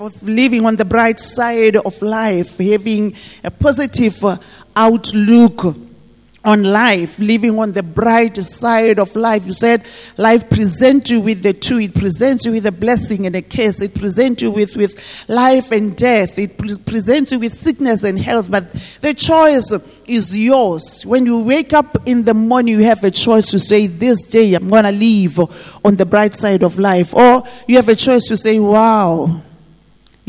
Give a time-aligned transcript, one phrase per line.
[0.00, 3.14] of living on the bright side of life, having
[3.44, 4.38] a positive uh,
[4.74, 5.76] outlook
[6.42, 9.44] on life, living on the bright side of life.
[9.44, 9.84] You said
[10.16, 11.80] life presents you with the two.
[11.80, 13.82] It presents you with a blessing and a curse.
[13.82, 16.38] It presents you with, with life and death.
[16.38, 18.50] It pre- presents you with sickness and health.
[18.50, 18.72] But
[19.02, 19.70] the choice
[20.06, 21.04] is yours.
[21.04, 24.54] When you wake up in the morning, you have a choice to say, This day
[24.54, 25.38] I'm going to live
[25.84, 27.12] on the bright side of life.
[27.12, 29.42] Or you have a choice to say, Wow,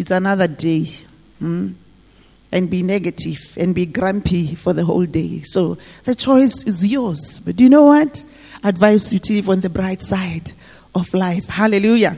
[0.01, 0.85] it's another day.
[1.39, 1.69] Hmm?
[2.51, 5.39] and be negative and be grumpy for the whole day.
[5.41, 7.39] So the choice is yours.
[7.39, 8.23] But do you know what?
[8.63, 10.51] I advise you to live on the bright side
[10.93, 11.47] of life.
[11.47, 12.17] Hallelujah.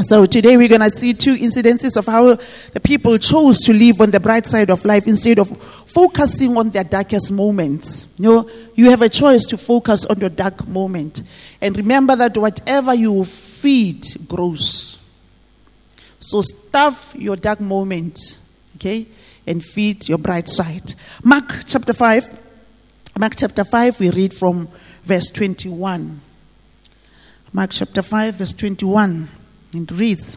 [0.00, 4.00] So today we're going to see two incidences of how the people chose to live
[4.00, 5.48] on the bright side of life instead of
[5.86, 8.08] focusing on their darkest moments.
[8.18, 11.22] You know, you have a choice to focus on your dark moment.
[11.60, 15.03] And remember that whatever you feed grows.
[16.30, 18.18] So stuff your dark moment,
[18.76, 19.06] okay?
[19.46, 20.94] and feed your bright side.
[21.22, 22.40] Mark chapter 5.
[23.18, 24.68] Mark chapter 5, we read from
[25.04, 26.20] verse 21.
[27.52, 29.28] Mark chapter 5, verse 21.
[29.74, 30.36] It reads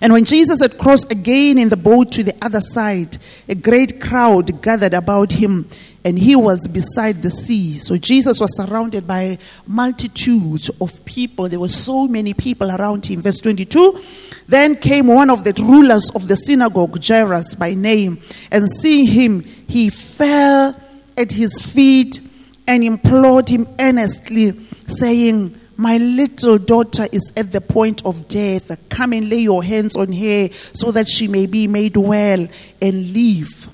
[0.00, 4.00] And when Jesus had crossed again in the boat to the other side, a great
[4.00, 5.68] crowd gathered about him,
[6.04, 7.76] and he was beside the sea.
[7.78, 11.48] So Jesus was surrounded by multitudes of people.
[11.48, 13.20] There were so many people around him.
[13.20, 14.02] Verse 22
[14.48, 19.42] Then came one of the rulers of the synagogue, Jairus by name, and seeing him,
[19.68, 20.74] he fell
[21.16, 22.20] at his feet
[22.66, 24.52] and implored him earnestly,
[24.86, 28.70] saying, my little daughter is at the point of death.
[28.90, 32.46] Come and lay your hands on her so that she may be made well
[32.82, 33.66] and live.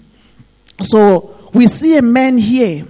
[0.80, 2.86] So we see a man here,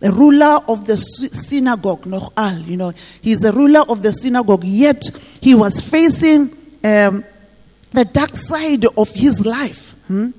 [0.00, 5.04] the ruler of the synagogue, Nochal, you know, he's the ruler of the synagogue, yet
[5.40, 6.50] he was facing
[6.84, 7.24] um,
[7.92, 9.92] the dark side of his life.
[10.06, 10.32] Hmm?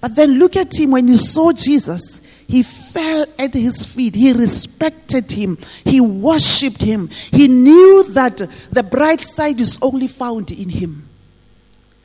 [0.00, 2.20] But then look at him when he saw Jesus.
[2.48, 4.14] He fell at his feet.
[4.14, 5.58] He respected him.
[5.84, 7.08] He worshiped him.
[7.08, 8.36] He knew that
[8.70, 11.08] the bright side is only found in him.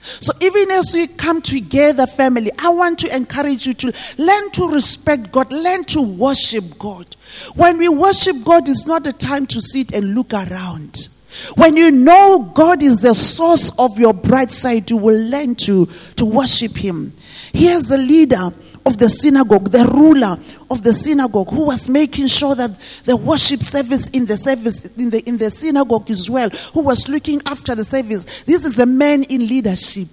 [0.02, 4.70] So even as we come together, family, I want to encourage you to learn to
[4.70, 7.16] respect God, learn to worship God.
[7.54, 11.10] When we worship God, it's not a time to sit and look around.
[11.56, 15.86] When you know God is the source of your bright side, you will learn to,
[16.18, 17.14] to worship Him.
[17.54, 18.50] Here's the leader
[18.86, 20.38] of the synagogue, the ruler
[20.70, 22.72] of the synagogue, who was making sure that
[23.04, 27.08] the worship service in the service in the in the synagogue is well, who was
[27.08, 28.44] looking after the service.
[28.44, 30.10] This is a man in leadership.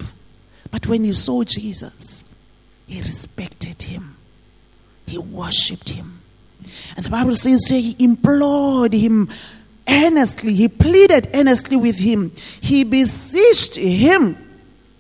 [0.71, 2.25] But when he saw Jesus,
[2.87, 4.17] he respected him.
[5.07, 6.21] He worshipped him.
[6.97, 9.31] And the Bible says he implored him
[9.89, 10.55] earnestly.
[10.55, 12.33] He pleaded earnestly with him.
[12.61, 14.37] He beseeched him.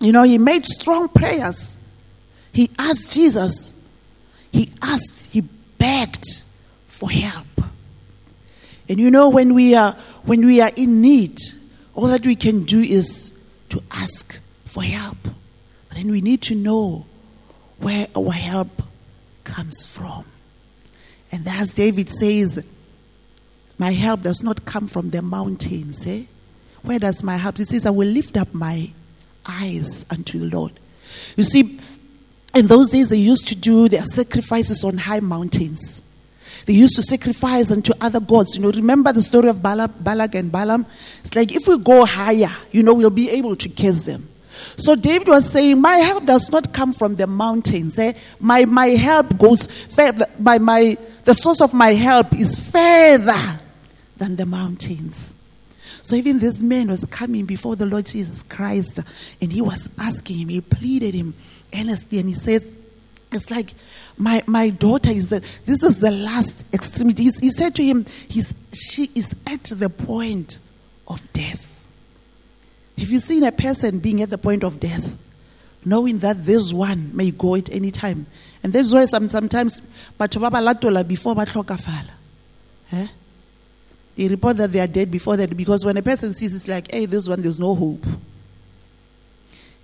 [0.01, 1.79] You know, he made strong prayers.
[2.53, 3.75] He asked Jesus,
[4.51, 5.43] he asked, he
[5.79, 6.43] begged
[6.87, 7.47] for help.
[8.89, 9.93] And you know, when we are
[10.25, 11.39] when we are in need,
[11.95, 13.39] all that we can do is
[13.69, 15.19] to ask for help.
[15.23, 17.07] But then we need to know
[17.79, 18.83] where our help
[19.45, 20.25] comes from.
[21.31, 22.65] And as David says,
[23.79, 26.07] my help does not come from the mountains.
[26.07, 26.25] Eh?
[26.83, 27.59] Where does my help?
[27.59, 28.91] He says, I will lift up my
[29.49, 30.73] eyes unto the Lord.
[31.37, 31.79] You see,
[32.55, 36.03] in those days, they used to do their sacrifices on high mountains.
[36.67, 38.57] They used to sacrifice unto other gods.
[38.57, 40.85] You know, remember the story of Balak and Balaam?
[41.21, 44.29] It's like if we go higher, you know, we'll be able to curse them.
[44.51, 47.99] So David was saying, My help does not come from the mountains.
[47.99, 48.13] Eh?
[48.41, 50.27] My, my help goes further.
[50.39, 53.61] My, my, the source of my help is further
[54.19, 55.35] than the mountains.
[56.03, 59.01] So even this man was coming before the Lord Jesus Christ
[59.41, 61.35] and he was asking him, he pleaded him
[61.75, 62.71] earnestly, and he says,
[63.31, 63.75] it's like
[64.17, 67.25] my, my daughter is the, this is the last extremity.
[67.25, 70.59] He, he said to him, he's, she is at the point
[71.07, 71.87] of death.
[72.97, 75.17] Have you seen a person being at the point of death,
[75.85, 78.27] knowing that this one may go at any time?
[78.63, 79.81] And that's why some, sometimes,
[80.19, 80.49] before
[81.35, 82.11] batlhokafala.
[82.93, 83.07] Eh?
[84.19, 86.91] They report that they are dead before that because when a person sees it's like,
[86.91, 88.05] hey, this one, there's no hope.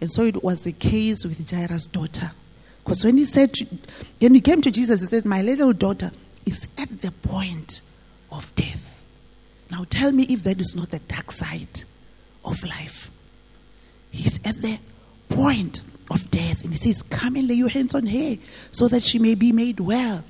[0.01, 2.33] And so it was the case with Jairus' daughter.
[2.83, 3.67] Because when he said, to,
[4.19, 6.11] when he came to Jesus, he said, My little daughter
[6.45, 7.81] is at the point
[8.33, 9.01] of death.
[9.71, 11.85] Now tell me if that is not the dark side
[12.45, 13.13] of life.
[14.11, 14.81] He's at the
[15.29, 16.65] point of death.
[16.65, 18.35] And he says, Come and lay your hands on her
[18.73, 20.25] so that she may be made well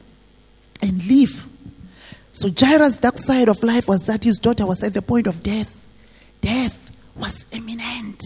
[0.83, 1.49] and live.
[2.35, 5.45] So Jairus' dark side of life was that his daughter was at the point of
[5.45, 5.87] death.
[6.41, 8.21] Death was imminent.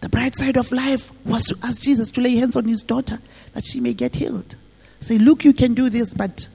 [0.00, 3.18] The bright side of life was to ask Jesus to lay hands on his daughter
[3.52, 4.56] that she may get healed.
[5.00, 6.48] Say, look, you can do this, but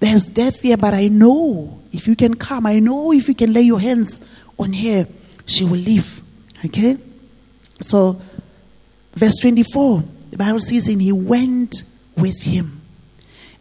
[0.00, 3.52] there's death here, but I know if you can come, I know if you can
[3.52, 4.22] lay your hands
[4.58, 5.06] on her,
[5.44, 6.22] she will live.
[6.64, 6.96] Okay?
[7.82, 8.18] So,
[9.12, 11.82] verse 24, the Bible says, and he went
[12.16, 12.80] with him.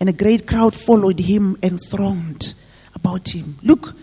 [0.04, 2.56] And a great crowd followed him and thronged
[2.94, 3.58] about him.
[3.64, 3.96] Look,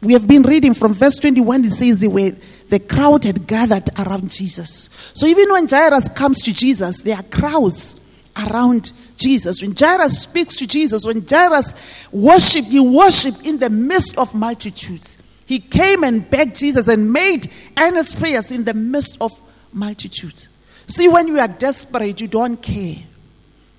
[0.00, 2.30] we have been reading from verse 21, it says the way
[2.68, 4.88] the crowd had gathered around Jesus.
[5.12, 8.00] So even when Jairus comes to Jesus, there are crowds
[8.36, 9.60] around Jesus.
[9.60, 11.74] When Jairus speaks to Jesus, when Jairus
[12.12, 15.18] worshiped, he worshiped in the midst of multitudes.
[15.44, 19.32] He came and begged Jesus and made earnest prayers in the midst of
[19.72, 20.48] multitudes.
[20.86, 22.98] See, when you are desperate, you don't care.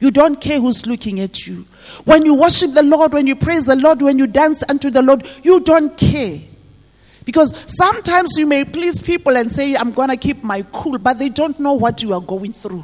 [0.04, 1.66] You don't care who's looking at you.
[2.04, 5.02] When you worship the Lord, when you praise the Lord, when you dance unto the
[5.02, 6.42] Lord, you don't care.
[7.24, 11.20] Because sometimes you may please people and say, I'm going to keep my cool, but
[11.20, 12.84] they don't know what you are going through.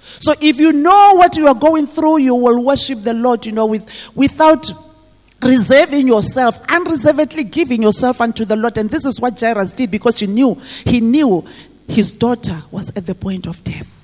[0.00, 3.52] So if you know what you are going through, you will worship the Lord, you
[3.52, 4.72] know, with, without
[5.40, 8.76] reserving yourself, unreservedly giving yourself unto the Lord.
[8.76, 11.46] And this is what Jairus did because he knew, he knew
[11.86, 13.99] his daughter was at the point of death.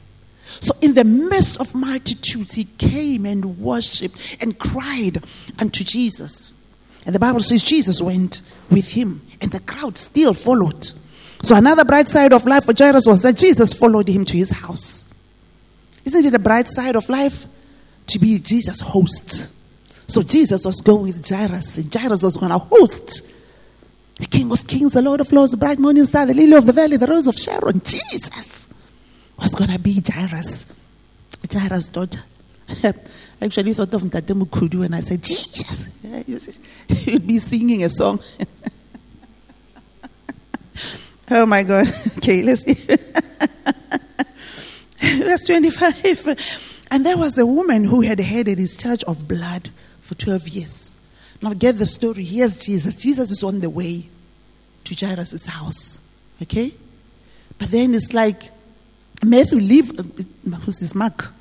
[0.60, 5.22] So, in the midst of multitudes, he came and worshiped and cried
[5.58, 6.52] unto Jesus.
[7.04, 10.90] And the Bible says Jesus went with him, and the crowd still followed.
[11.42, 14.52] So, another bright side of life for Jairus was that Jesus followed him to his
[14.52, 15.08] house.
[16.04, 17.46] Isn't it a bright side of life?
[18.08, 19.52] To be Jesus' host.
[20.08, 23.32] So, Jesus was going with Jairus, and Jairus was going to host
[24.16, 26.64] the King of Kings, the Lord of Lords, the bright morning star, the lily of
[26.64, 27.82] the valley, the rose of Sharon.
[27.84, 28.68] Jesus
[29.38, 30.66] was going to be Jairus,
[31.50, 32.20] Jairus' daughter.
[32.68, 32.94] I
[33.42, 35.88] actually thought of Ntate Mukhudu and I said, Jesus.
[36.88, 36.88] You'd
[37.26, 38.20] be singing a song.
[41.30, 41.86] oh my God.
[42.18, 42.74] Okay, let's see.
[45.22, 46.86] Verse 25.
[46.90, 50.96] And there was a woman who had had a discharge of blood for 12 years.
[51.42, 52.24] Now get the story.
[52.24, 52.96] Here's Jesus.
[52.96, 54.08] Jesus is on the way
[54.84, 56.00] to Jairus' house.
[56.42, 56.74] Okay?
[57.58, 58.50] But then it's like
[59.24, 61.32] Matthew leave, uh, who's this Mark?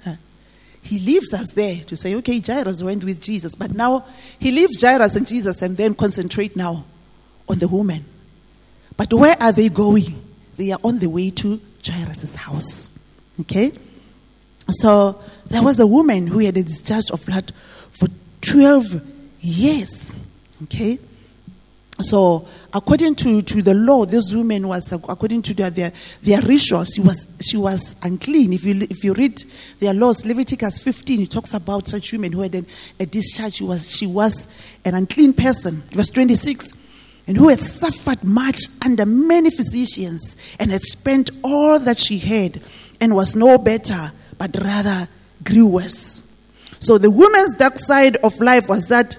[0.81, 4.05] He leaves us there to say, okay, Jairus went with Jesus, but now
[4.37, 6.85] he leaves Jairus and Jesus and then concentrate now
[7.49, 8.05] on the woman.
[8.95, 10.23] But where are they going?
[10.57, 12.97] They are on the way to Jairus' house.
[13.41, 13.71] Okay?
[14.69, 17.51] So there was a woman who had a discharge of blood
[17.91, 18.07] for
[18.41, 19.01] 12
[19.39, 20.21] years.
[20.63, 20.99] Okay?
[22.01, 26.91] So, according to, to the law, this woman was, according to their, their, their rituals,
[26.93, 28.51] she was, she was unclean.
[28.51, 29.41] If you, if you read
[29.79, 32.65] their laws, Leviticus 15, it talks about such women who had
[32.99, 33.53] a, discharge.
[33.53, 34.49] She was, she was
[34.83, 35.83] an unclean person.
[35.91, 36.73] Verse 26
[37.27, 42.61] and who had suffered much under many physicians and had spent all that she had
[43.01, 45.07] and was no better, but rather
[45.43, 46.21] grew worse.
[46.77, 49.17] So the woman's dark side of life was that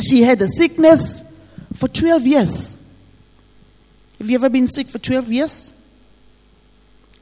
[0.00, 1.22] she had a sickness
[1.78, 2.78] for 12 years.
[4.18, 5.74] Have you ever been sick for 12 years?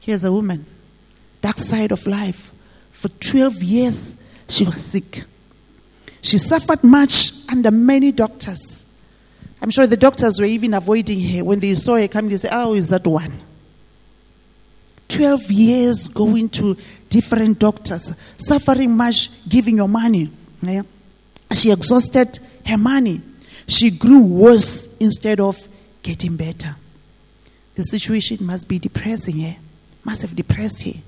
[0.00, 0.64] Here's a woman,
[1.42, 2.52] dark side of life.
[2.90, 4.16] For 12 years,
[4.48, 5.24] she was sick.
[6.22, 8.86] She suffered much under many doctors.
[9.60, 11.44] I'm sure the doctors were even avoiding her.
[11.44, 13.32] When they saw her coming, they said, Oh, is that one?
[15.08, 16.78] 12 years going to
[17.10, 20.30] different doctors, suffering much, giving your money.
[20.62, 20.82] Yeah?
[21.52, 23.20] She exhausted her money
[23.66, 25.68] she grew worse instead of
[26.02, 26.76] getting better.
[27.74, 29.56] The situation must be depressing her,
[30.04, 31.00] must have depressed her.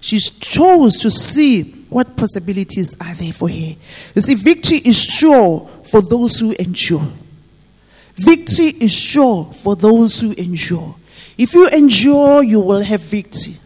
[0.00, 3.74] She chose to see what possibilities are there for her.
[4.14, 7.06] You see, victory is sure for those who endure.
[8.14, 10.96] Victory is sure for those who endure.
[11.38, 13.56] If you endure, you will have victory.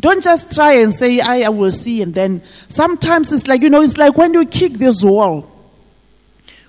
[0.00, 3.70] Don't just try and say, I, I will see, and then sometimes it's like, you
[3.70, 5.50] know, it's like when you kick this wall.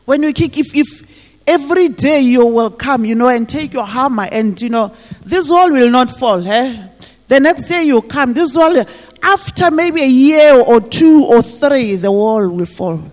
[0.09, 3.85] When you kick, if, if every day you will come, you know, and take your
[3.85, 4.91] hammer and, you know,
[5.23, 6.47] this wall will not fall.
[6.47, 6.87] Eh?
[7.27, 8.83] The next day you come, this wall,
[9.21, 13.03] after maybe a year or two or three, the wall will fall.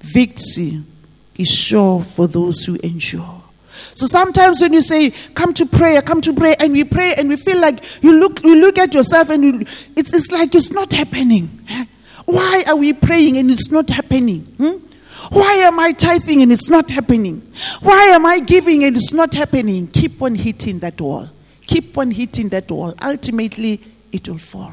[0.00, 0.82] Victory
[1.36, 3.42] is sure for those who endure.
[3.94, 7.28] So sometimes when you say, come to prayer, come to pray, and we pray and
[7.28, 9.60] we feel like you look, you look at yourself and you,
[9.94, 11.64] it's, it's like it's not happening.
[11.68, 11.84] Eh?
[12.24, 14.40] Why are we praying and it's not happening?
[14.56, 14.89] Hmm?
[15.28, 17.52] Why am I tithing and it's not happening?
[17.80, 19.88] Why am I giving and it's not happening?
[19.88, 21.28] Keep on hitting that wall.
[21.62, 22.94] Keep on hitting that wall.
[23.02, 24.72] Ultimately, it will fall.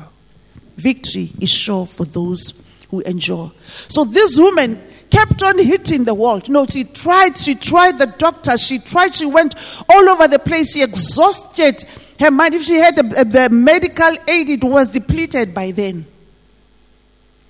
[0.78, 2.54] Victory is sure for those
[2.90, 3.52] who endure.
[3.66, 6.42] So this woman kept on hitting the wall.
[6.48, 9.56] No, she tried, she tried the doctor, she tried, she went
[9.90, 10.74] all over the place.
[10.74, 11.84] She exhausted
[12.20, 12.54] her mind.
[12.54, 16.08] If she had the, the medical aid, it was depleted by then.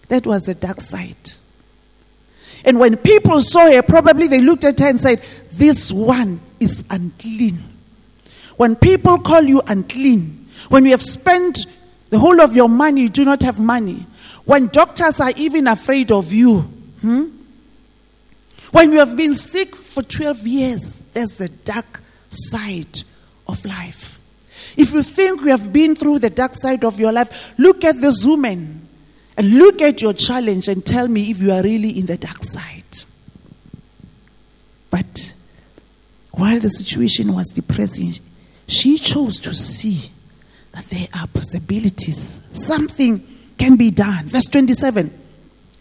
[0.09, 1.33] That was the dark side.
[2.65, 5.19] And when people saw her, probably they looked at her and said,
[5.51, 7.59] This one is unclean.
[8.57, 11.65] When people call you unclean, when you have spent
[12.09, 14.05] the whole of your money, you do not have money.
[14.45, 16.61] When doctors are even afraid of you.
[17.01, 17.25] Hmm?
[18.71, 22.99] When you have been sick for 12 years, there's a dark side
[23.47, 24.19] of life.
[24.75, 27.99] If you think you have been through the dark side of your life, look at
[27.99, 28.86] this woman
[29.37, 32.43] and look at your challenge and tell me if you are really in the dark
[32.43, 32.83] side.
[34.89, 35.33] But
[36.31, 38.13] while the situation was depressing,
[38.67, 40.11] she chose to see
[40.71, 42.41] that there are possibilities.
[42.51, 43.25] Something
[43.57, 44.25] can be done.
[44.27, 45.25] Verse 27.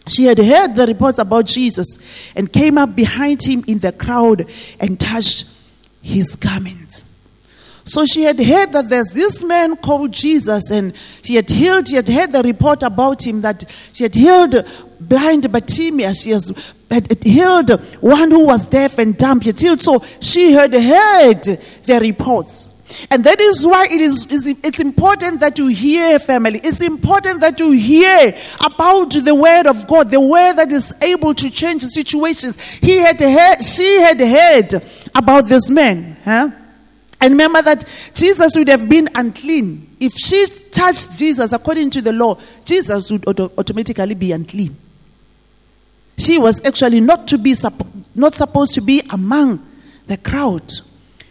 [0.07, 1.97] She had heard the reports about Jesus
[2.35, 4.49] and came up behind him in the crowd
[4.79, 5.45] and touched
[6.01, 7.03] his garment.
[7.87, 11.95] So she had heard that there's this man called Jesus, and she had healed, she
[11.95, 13.63] had heard the report about him that
[13.93, 14.55] she had healed
[14.99, 16.51] blind Bartimaeus, she has
[16.89, 17.69] had healed
[18.01, 19.81] one who was deaf and dumb, she had healed.
[19.81, 22.69] So she had heard the reports.
[23.11, 24.25] And that is why it is,
[24.63, 26.59] it's important that you hear, family.
[26.63, 31.33] It's important that you hear about the word of God, the word that is able
[31.33, 32.59] to change situations.
[32.61, 36.17] He had heard, she had heard about this man.
[36.23, 36.51] Huh?
[37.19, 39.95] And remember that Jesus would have been unclean.
[39.99, 44.75] If she touched Jesus according to the law, Jesus would auto- automatically be unclean.
[46.17, 47.55] She was actually not to be
[48.15, 49.65] not supposed to be among
[50.05, 50.71] the crowd.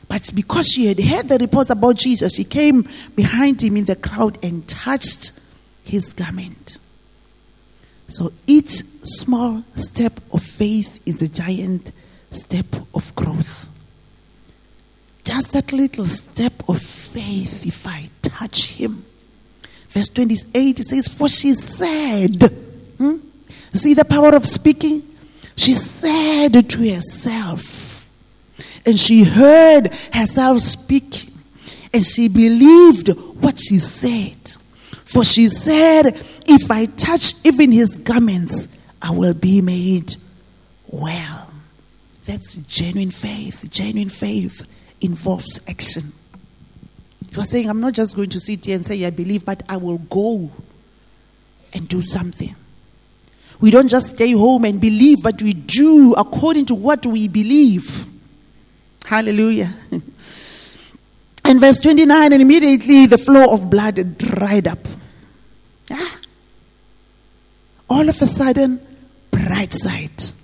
[0.09, 3.97] But because she had heard the reports about Jesus, she came behind him in the
[3.97, 5.33] crowd and touched
[5.83, 6.78] his garment.
[8.09, 11.90] So each small step of faith is a giant
[12.31, 13.69] step of growth.
[15.26, 19.04] Just that little step of faith, if I touch him.
[19.88, 22.45] Verse 28, it says, For she said,
[22.97, 23.16] hmm?
[23.73, 25.02] See the power of speaking?
[25.56, 28.09] She said to herself,
[28.87, 31.33] and she heard herself speaking,
[31.92, 33.09] and she believed
[33.40, 34.52] what she said.
[35.06, 38.68] For she said, If I touch even his garments,
[39.02, 40.14] I will be made
[40.87, 41.50] well.
[42.26, 43.68] That's genuine faith.
[43.71, 44.66] Genuine faith
[45.00, 46.05] involves action.
[47.31, 49.62] You are saying, I'm not just going to sit here and say, I believe, but
[49.69, 50.50] I will go
[51.73, 52.55] and do something.
[53.61, 58.07] We don't just stay home and believe, but we do according to what we believe.
[59.05, 59.75] Hallelujah.
[61.45, 64.81] and verse 29 and immediately the flow of blood dried up.
[65.91, 66.19] Ah.
[67.88, 68.81] All of a sudden,
[69.31, 70.36] bright side.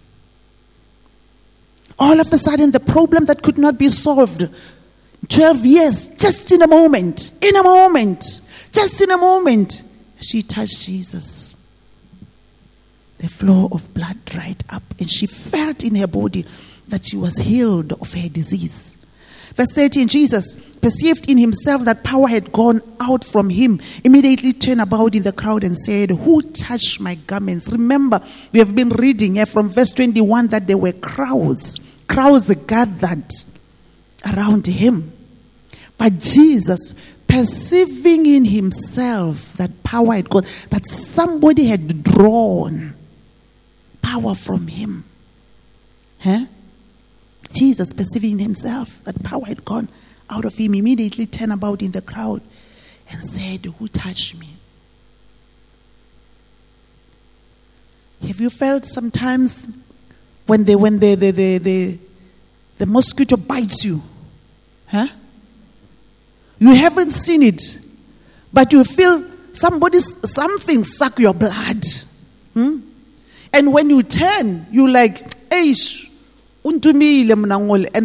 [2.02, 4.48] All of a sudden, the problem that could not be solved
[5.28, 8.40] 12 years, just in a moment, in a moment,
[8.72, 9.84] just in a moment,
[10.20, 11.56] she touched Jesus.
[13.18, 16.44] The flow of blood dried up, and she felt in her body
[16.88, 18.98] that she was healed of her disease.
[19.54, 24.80] Verse 13 Jesus perceived in himself that power had gone out from him, immediately turned
[24.80, 27.70] about in the crowd and said, Who touched my garments?
[27.70, 31.80] Remember, we have been reading here from verse 21 that there were crowds,
[32.12, 33.24] crowds gathered
[34.34, 35.12] around him.
[35.96, 36.94] But Jesus,
[37.26, 42.94] perceiving in himself that power had gone, that somebody had drawn
[44.02, 45.04] power from him.
[46.20, 46.46] Huh?
[47.50, 49.88] Jesus, perceiving in himself that power had gone
[50.28, 52.42] out of him, immediately turned about in the crowd
[53.10, 54.56] and said, Who touched me?
[58.26, 59.68] Have you felt sometimes
[60.52, 61.98] when the when the the, the, the,
[62.76, 64.02] the mosquito bites you?
[64.86, 65.06] Huh?
[66.58, 67.80] You haven't seen it,
[68.52, 71.82] but you feel somebody something suck your blood.
[72.52, 72.80] Hmm?
[73.54, 76.82] And when you turn, you like, and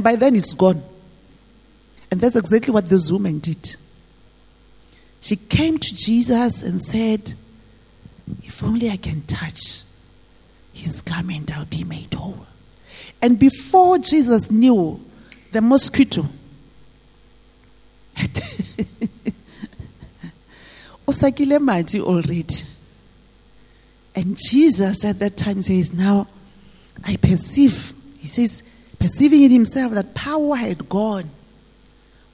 [0.01, 0.81] by then it's gone.
[2.09, 3.75] And that's exactly what this woman did.
[5.19, 7.33] She came to Jesus and said,
[8.41, 9.83] If only I can touch
[10.77, 12.45] his garment, I'll be made whole.
[13.21, 15.03] And before Jesus knew,
[15.51, 16.27] the mosquito
[21.07, 22.63] usakile mati already.
[24.15, 26.27] And Jesus at that time says, Now
[27.05, 28.63] I perceive, he says,
[28.99, 31.29] perceiving in himself that power had gone.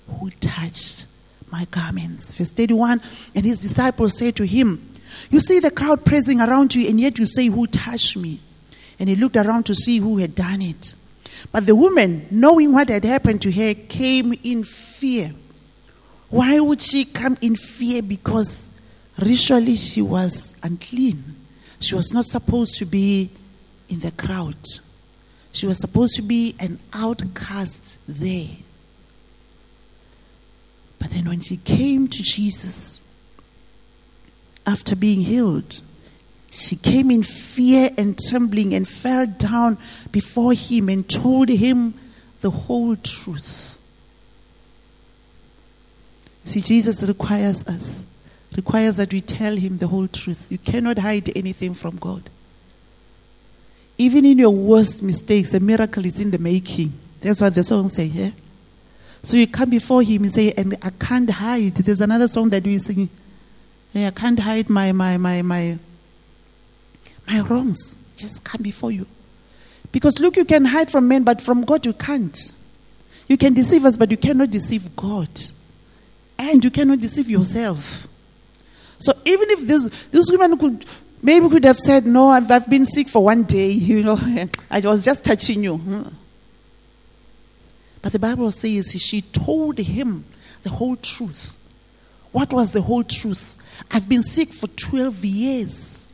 [0.07, 1.05] Who touched
[1.51, 2.33] my garments.
[2.33, 3.01] Verse 31
[3.35, 4.95] And his disciples said to him,
[5.29, 8.39] You see the crowd pressing around you, and yet you say, Who touched me?
[8.99, 10.95] And he looked around to see who had done it.
[11.51, 15.33] But the woman, knowing what had happened to her, came in fear.
[16.29, 18.01] Why would she come in fear?
[18.01, 18.69] Because
[19.19, 21.35] ritually she was unclean.
[21.79, 23.29] She was not supposed to be
[23.87, 24.57] in the crowd.
[25.51, 28.49] She was supposed to be an outcast there.
[30.99, 33.01] But then when she came to Jesus
[34.65, 35.81] after being healed,
[36.49, 39.77] she came in fear and trembling and fell down
[40.11, 41.93] before him and told him
[42.41, 43.77] the whole truth.
[46.45, 48.05] See, Jesus requires us,
[48.55, 50.47] requires that we tell him the whole truth.
[50.49, 52.29] You cannot hide anything from God.
[53.97, 56.93] Even in your worst mistakes, a miracle is in the making.
[57.19, 58.25] That's what the song says here.
[58.25, 58.46] Yeah?
[59.23, 61.75] So you come before him and say, and I can't hide.
[61.75, 63.09] There's another song that we sing.
[63.95, 65.77] I can't hide my my my my
[67.27, 67.97] my wrongs.
[68.15, 69.07] Just come before you.
[69.91, 72.37] Because look, you can hide from men, but from God you can't.
[73.27, 75.29] You can deceive us, but you cannot deceive God.
[76.37, 78.07] And you cannot deceive yourself.
[78.99, 80.85] So even if this this woman could
[81.21, 84.17] maybe could have said, No, I've, I've been sick for one day, you know,
[84.71, 85.77] I was just touching you.
[85.77, 86.09] Hmm.
[88.07, 90.23] But the Bible says she told him
[90.61, 91.57] the whole truth.
[92.31, 93.57] What was the whole truth?
[93.91, 96.13] I've been sick for 12 years.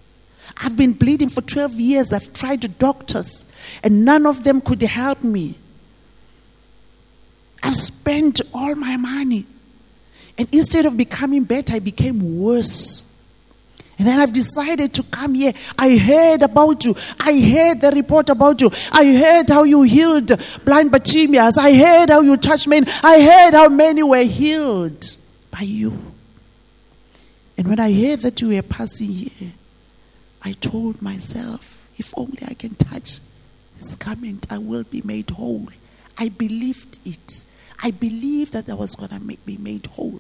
[0.58, 2.12] I've been bleeding for 12 years.
[2.12, 3.46] I've tried doctors,
[3.84, 5.54] and none of them could help me.
[7.62, 9.46] I've spent all my money.
[10.36, 13.04] And instead of becoming better, I became worse.
[13.98, 15.54] And then I've decided to come here.
[15.78, 16.96] I heard about you.
[17.20, 18.72] I heard the report about you.
[18.92, 20.32] I heard how you healed
[20.66, 21.58] blind Bartimaeus.
[21.58, 22.86] I heard how you touched men.
[23.04, 25.16] I heard how many were healed
[25.52, 26.14] by you.
[27.58, 29.52] And when I heard that you were passing here,
[30.44, 33.20] I told myself, if only I can touch
[33.78, 35.68] his garment, I will be made whole.
[36.18, 37.46] I believed it.
[37.82, 40.20] I believed that I was going to be made whole.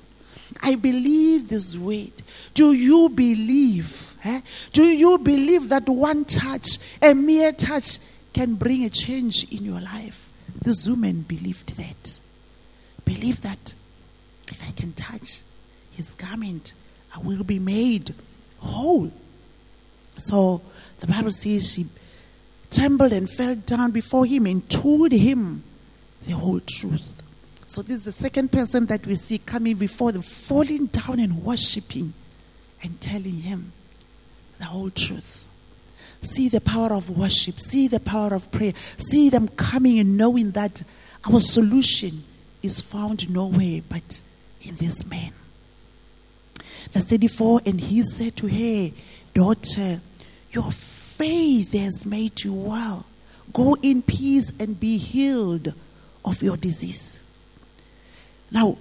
[0.61, 2.11] I believe this word.
[2.53, 4.17] Do you believe?
[4.23, 4.41] Eh?
[4.71, 7.99] Do you believe that one touch, a mere touch,
[8.33, 10.31] can bring a change in your life?
[10.61, 12.19] This woman believed that.
[13.05, 13.73] Believe that
[14.47, 15.41] if I can touch
[15.91, 16.73] his garment,
[17.15, 18.13] I will be made
[18.59, 19.11] whole.
[20.17, 20.61] So
[20.99, 21.85] the Bible says she
[22.71, 25.63] trembled and fell down before him and told him
[26.23, 27.22] the whole truth.
[27.73, 31.43] So this is the second person that we see coming before them, falling down and
[31.43, 32.13] worshiping
[32.83, 33.73] and telling him
[34.59, 35.47] the whole truth.
[36.21, 40.51] See the power of worship, see the power of prayer, see them coming and knowing
[40.51, 40.83] that
[41.27, 42.23] our solution
[42.62, 44.21] is found nowhere but
[44.62, 45.33] in this man.
[46.91, 48.91] Verse 34 And he said to her,
[49.33, 49.99] Daughter,
[50.51, 53.07] your faith has made you well.
[53.51, 55.73] Go in peace and be healed
[56.23, 57.22] of your disease.
[58.53, 58.77] Now,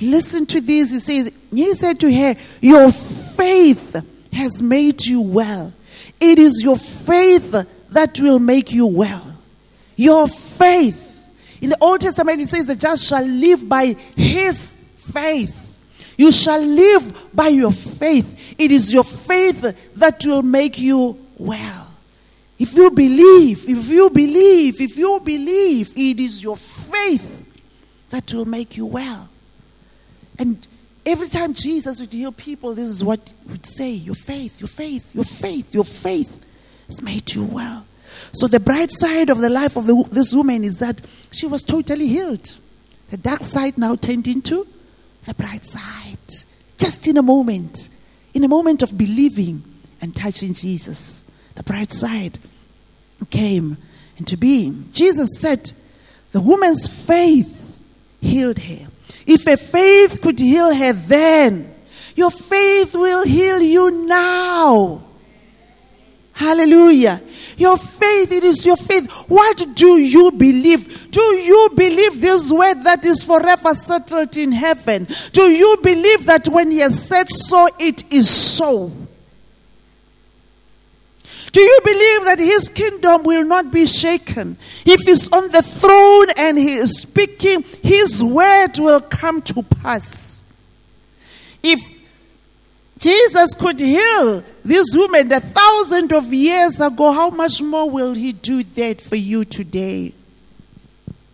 [0.00, 0.92] listen to this.
[0.92, 3.96] He says, He said to her, Your faith
[4.32, 5.74] has made you well.
[6.20, 9.24] It is your faith that will make you well.
[9.96, 11.06] Your faith.
[11.60, 15.76] In the Old Testament, it says, The just shall live by his faith.
[16.16, 18.54] You shall live by your faith.
[18.56, 21.86] It is your faith that will make you well.
[22.58, 27.37] If you believe, if you believe, if you believe, it is your faith
[28.10, 29.28] that will make you well.
[30.38, 30.66] And
[31.04, 34.68] every time Jesus would heal people, this is what he would say Your faith, your
[34.68, 36.44] faith, your faith, your faith
[36.86, 37.86] has made you well.
[38.32, 41.62] So, the bright side of the life of the, this woman is that she was
[41.62, 42.58] totally healed.
[43.10, 44.66] The dark side now turned into
[45.24, 46.18] the bright side.
[46.78, 47.88] Just in a moment,
[48.34, 49.62] in a moment of believing
[50.00, 52.38] and touching Jesus, the bright side
[53.30, 53.78] came
[54.16, 54.84] into being.
[54.92, 55.72] Jesus said,
[56.32, 57.57] The woman's faith
[58.20, 58.88] healed her.
[59.26, 61.74] If a faith could heal her then,
[62.14, 65.04] your faith will heal you now.
[66.32, 67.20] Hallelujah.
[67.56, 69.10] Your faith, it is your faith.
[69.28, 71.10] What do you believe?
[71.10, 75.08] Do you believe this word that is forever settled in heaven?
[75.32, 78.92] Do you believe that when He has said so, it is so?
[81.52, 84.56] Do you believe that his kingdom will not be shaken?
[84.84, 90.42] If he's on the throne and he is speaking, his word will come to pass.
[91.62, 91.80] If
[92.98, 98.32] Jesus could heal this woman a thousand of years ago, how much more will he
[98.32, 100.12] do that for you today?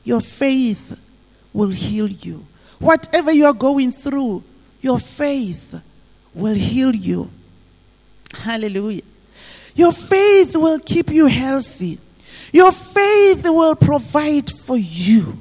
[0.05, 1.01] Your faith
[1.53, 2.47] will heal you.
[2.79, 4.45] Whatever you are going through,
[4.83, 5.81] your faith
[6.35, 7.31] will heal you.
[8.37, 9.03] Hallelujah.
[9.75, 11.99] Your faith will keep you healthy.
[12.53, 15.39] Your faith will provide for you.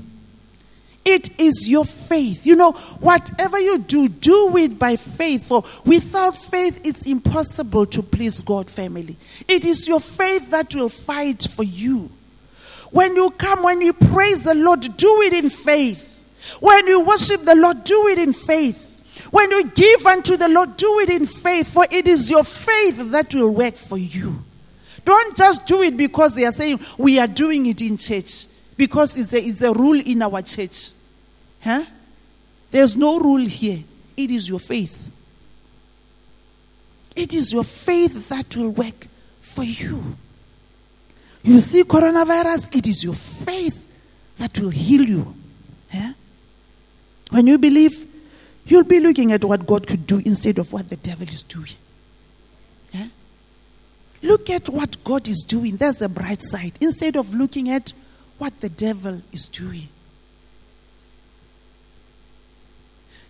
[1.06, 2.46] It is your faith.
[2.46, 5.48] You know, whatever you do, do it by faith.
[5.48, 9.18] For without faith, it's impossible to please God, family.
[9.48, 12.10] It is your faith that will fight for you.
[12.92, 16.24] When you come, when you praise the Lord, do it in faith.
[16.60, 18.93] When you worship the Lord, do it in faith.
[19.34, 23.10] When you give unto the Lord, do it in faith, for it is your faith
[23.10, 24.44] that will work for you.
[25.04, 28.46] Don't just do it because they are saying we are doing it in church,
[28.78, 30.92] because it's a, it's a rule in our church.
[31.64, 31.84] Huh?
[32.70, 33.84] There's no rule here.
[34.16, 35.10] It is your faith.
[37.16, 39.08] It is your faith that will work
[39.42, 40.16] for you.
[41.42, 43.88] You see, coronavirus, it is your faith
[44.38, 45.36] that will heal you.
[45.92, 46.14] Yeah?
[47.32, 48.13] When you believe,
[48.66, 51.72] you'll be looking at what God could do instead of what the devil is doing.
[52.94, 53.08] Yeah?
[54.22, 55.78] Look at what God is doing.
[55.78, 56.74] There's the bright side.
[56.80, 57.94] Instead of looking at
[58.38, 59.90] what the devil is doing.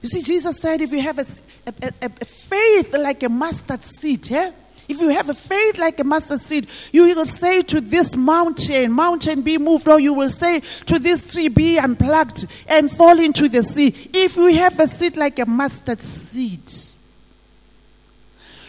[0.01, 1.25] You see, Jesus said, if you have a,
[1.65, 4.51] a, a, a faith like a mustard seed, yeah?
[4.87, 8.91] If you have a faith like a mustard seed, you will say to this mountain,
[8.91, 13.47] mountain be moved, or you will say to this tree be unplugged and fall into
[13.47, 13.93] the sea.
[14.13, 16.69] If you have a seed like a mustard seed.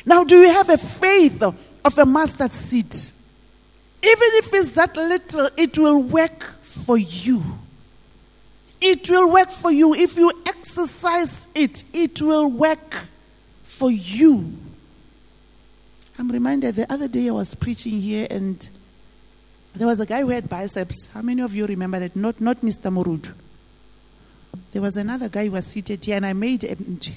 [0.07, 2.95] Now, do you have a faith of a mustard seed?
[2.95, 7.43] Even if it's that little, it will work for you.
[8.81, 9.95] It will work for you.
[9.95, 12.97] If you exercise it, it will work
[13.63, 14.53] for you.
[16.19, 18.69] I'm reminded the other day I was preaching here and
[19.75, 21.09] there was a guy who had biceps.
[21.13, 22.15] How many of you remember that?
[22.15, 22.93] Not, not Mr.
[22.93, 23.33] Murud.
[24.73, 26.77] There was another guy who was seated here and I made, a,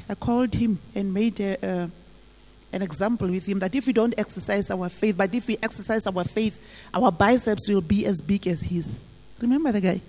[0.10, 1.92] I called him and made a, a,
[2.74, 6.08] an example with him that if we don't exercise our faith, but if we exercise
[6.08, 6.60] our faith,
[6.94, 9.04] our biceps will be as big as his.
[9.40, 10.02] Remember the guy?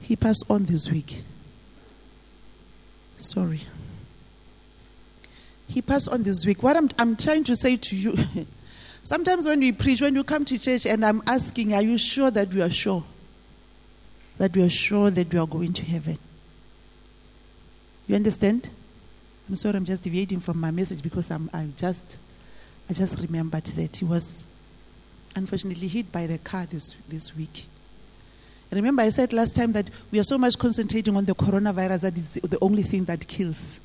[0.00, 1.22] He passed on this week.
[3.16, 3.60] Sorry.
[5.74, 6.62] He passed on this week.
[6.62, 8.16] What I'm, I'm trying to say to you,
[9.02, 12.30] sometimes when we preach, when you come to church and I'm asking, are you sure
[12.30, 13.02] that we are sure?
[14.38, 16.16] That we are sure that we are going to heaven?
[18.06, 18.70] You understand?
[19.48, 22.18] I'm sorry, I'm just deviating from my message because I'm, I just,
[22.88, 24.44] I just remembered that he was
[25.34, 27.66] unfortunately hit by the car this, this week.
[28.70, 32.16] Remember, I said last time that we are so much concentrating on the coronavirus that
[32.16, 33.80] is the only thing that kills.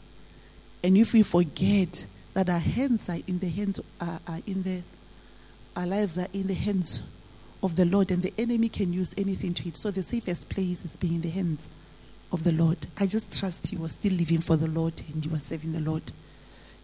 [0.83, 4.81] And if we forget that our hands are in the hands, are, are in the,
[5.75, 7.01] our lives are in the hands
[7.61, 9.77] of the Lord, and the enemy can use anything to hit.
[9.77, 11.67] So the safest place is being in the hands
[12.31, 12.77] of the Lord.
[12.97, 15.81] I just trust you are still living for the Lord, and you are serving the
[15.81, 16.11] Lord,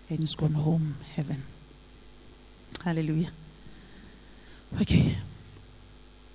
[0.10, 1.44] and he's gone home, heaven.
[2.84, 3.32] Hallelujah.
[4.82, 5.16] Okay.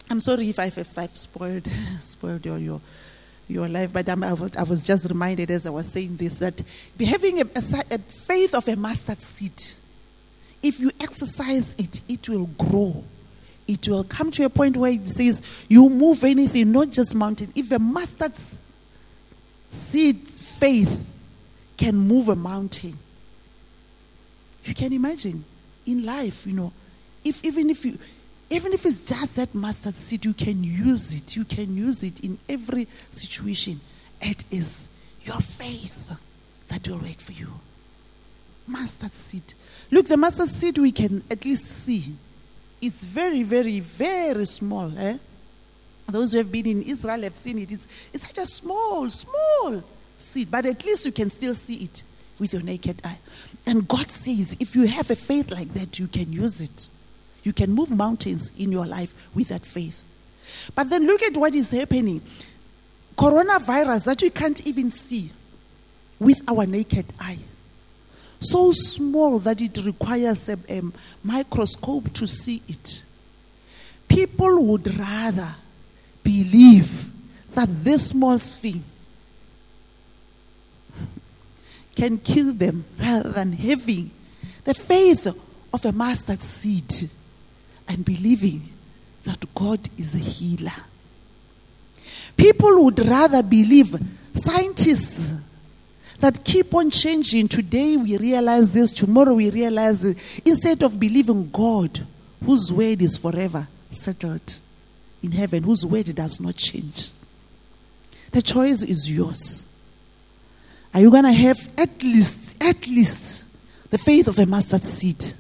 [0.09, 1.71] I'm sorry if I've, if I've spoiled,
[2.01, 2.81] spoiled your, your
[3.51, 3.93] your life.
[3.93, 6.63] But I, was, I was just reminded as I was saying this that
[6.99, 9.53] having a, a, a faith of a mustard seed,
[10.63, 13.05] if you exercise it, it will grow.
[13.67, 17.53] It will come to a point where it says you move anything, not just mountain.
[17.55, 18.33] If a mustard
[19.69, 21.25] seed faith
[21.77, 22.99] can move a mountain,
[24.65, 25.45] you can imagine
[25.87, 26.73] in life, you know,
[27.25, 27.99] if even if you
[28.51, 31.37] even if it's just that mustard seed, you can use it.
[31.37, 33.81] You can use it in every situation.
[34.21, 34.89] It is
[35.23, 36.17] your faith
[36.69, 37.49] that will work for you.
[38.67, 39.55] Mustard seed.
[39.91, 42.13] Look, the mustard seed we can at least see.
[42.81, 44.93] It's very, very, very small.
[44.99, 45.19] Eh?
[46.09, 47.71] Those who have been in Israel have seen it.
[47.71, 49.83] It's, it's such a small, small
[50.19, 52.03] seed, but at least you can still see it
[52.39, 53.19] with your naked eye.
[53.67, 56.91] And God says, if you have a faith like that, you can use it.
[57.43, 60.05] You can move mountains in your life with that faith.
[60.75, 62.21] But then look at what is happening.
[63.17, 65.31] Coronavirus that we can't even see
[66.19, 67.39] with our naked eye.
[68.41, 70.83] So small that it requires a, a
[71.23, 73.05] microscope to see it.
[74.09, 75.55] People would rather
[76.23, 77.11] believe
[77.55, 78.83] that this small thing
[81.95, 84.11] can kill them rather than having
[84.65, 85.27] the faith
[85.73, 87.11] of a mustard seed
[87.91, 88.63] and believing
[89.25, 90.71] that God is a healer.
[92.37, 93.97] People would rather believe
[94.33, 95.33] scientists
[96.21, 97.49] that keep on changing.
[97.49, 102.07] Today we realize this, tomorrow we realize it, instead of believing God,
[102.45, 104.59] whose word is forever settled
[105.23, 107.11] in heaven, whose word does not change.
[108.31, 109.67] The choice is yours.
[110.95, 113.45] Are you going to have at least, at least,
[113.91, 115.35] the faith of a mustard seed?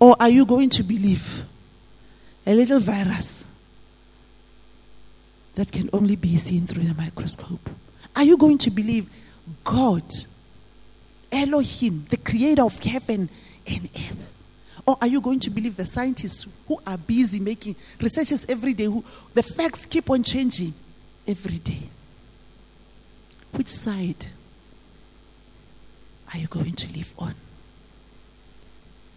[0.00, 1.44] Or are you going to believe
[2.46, 3.46] a little virus
[5.54, 7.70] that can only be seen through the microscope?
[8.16, 9.08] Are you going to believe
[9.62, 10.04] God,
[11.30, 13.28] Elohim, the creator of heaven
[13.66, 14.30] and earth?
[14.86, 18.84] Or are you going to believe the scientists who are busy making researches every day,
[18.84, 19.02] who
[19.32, 20.74] the facts keep on changing
[21.26, 21.88] every day?
[23.52, 24.26] Which side
[26.32, 27.34] are you going to live on?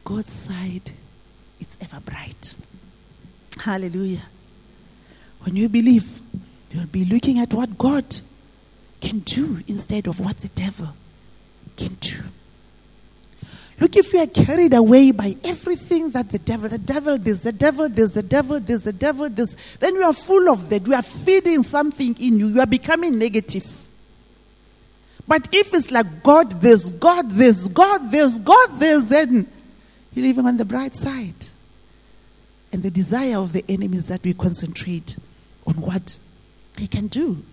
[0.05, 0.91] God's side
[1.59, 2.55] is ever bright.
[3.59, 4.23] Hallelujah.
[5.41, 6.19] When you believe,
[6.71, 8.21] you'll be looking at what God
[9.01, 10.89] can do instead of what the devil
[11.75, 12.19] can do.
[13.79, 17.51] Look, if you are carried away by everything that the devil, the devil, there's the
[17.51, 20.87] devil, there's the devil, there's the devil, this, then you are full of that.
[20.87, 22.47] You are feeding something in you.
[22.47, 23.65] You are becoming negative.
[25.27, 29.47] But if it's like God, there's God, there's God, there's God, there's then
[30.13, 31.35] you're living on the bright side.
[32.71, 35.15] And the desire of the enemy is that we concentrate
[35.65, 36.17] on what
[36.77, 37.43] he can do.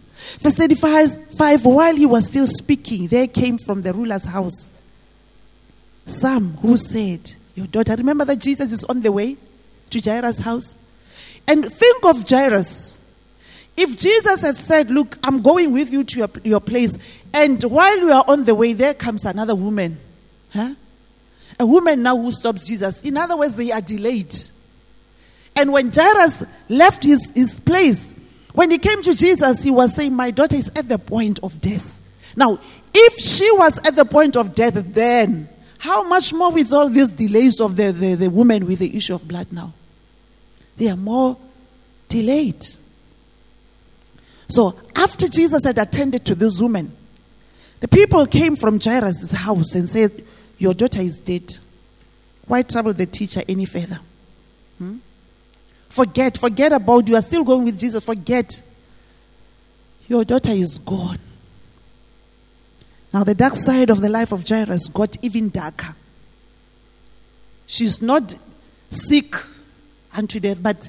[0.40, 4.70] Verse 35 five, while he was still speaking, there came from the ruler's house
[6.06, 9.36] some who said, Your daughter, remember that Jesus is on the way
[9.90, 10.76] to Jairus' house?
[11.46, 13.00] And think of Jairus.
[13.76, 16.96] If Jesus had said, Look, I'm going with you to your, your place,
[17.32, 19.98] and while you are on the way, there comes another woman.
[20.52, 20.74] Huh?
[21.58, 23.02] A woman now who stops Jesus.
[23.02, 24.34] In other words, they are delayed.
[25.56, 28.14] And when Jairus left his, his place,
[28.52, 31.60] when he came to Jesus, he was saying, My daughter is at the point of
[31.60, 32.00] death.
[32.36, 32.58] Now,
[32.92, 37.10] if she was at the point of death then, how much more with all these
[37.10, 39.72] delays of the, the, the woman with the issue of blood now?
[40.76, 41.36] They are more
[42.08, 42.64] delayed.
[44.48, 46.96] So, after Jesus had attended to this woman,
[47.80, 50.24] the people came from Jairus' house and said,
[50.58, 51.54] Your daughter is dead.
[52.46, 54.00] Why trouble the teacher any further?
[54.78, 54.96] Hmm?
[55.94, 58.04] Forget, forget about you are still going with Jesus.
[58.04, 58.62] Forget.
[60.08, 61.20] Your daughter is gone.
[63.12, 65.94] Now, the dark side of the life of Jairus got even darker.
[67.66, 68.36] She's not
[68.90, 69.36] sick
[70.12, 70.88] unto death, but